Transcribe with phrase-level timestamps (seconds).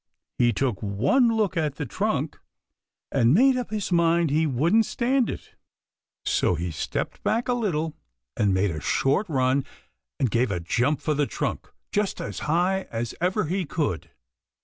[0.39, 2.39] He took one look at that trunk
[3.11, 5.53] and made up his mind he wouldn't stand it.
[6.25, 7.93] So he stepped back a little
[8.35, 9.63] and made a short run
[10.19, 14.09] and gave a jump for the trunk, just as high as ever he could.